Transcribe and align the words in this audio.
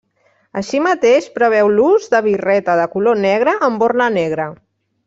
Així 0.61 0.79
mateix, 0.85 1.27
preveu 1.35 1.69
l'ús 1.75 2.09
de 2.15 2.23
birreta 2.29 2.79
de 2.83 2.89
color 2.97 3.23
negre 3.29 3.57
amb 3.71 3.85
borla 3.87 4.11
negra. 4.21 4.53